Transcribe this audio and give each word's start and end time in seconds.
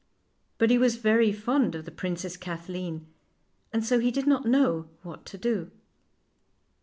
But 0.57 0.71
he 0.71 0.79
was 0.79 0.95
very 0.95 1.31
fond 1.31 1.75
of 1.75 1.85
the 1.85 1.91
Princess 1.91 2.35
Kathleen, 2.35 3.05
and 3.71 3.85
so 3.85 3.99
he 3.99 4.09
did 4.09 4.25
not 4.25 4.47
know 4.47 4.89
what 5.03 5.27
to 5.27 5.37
do. 5.37 5.69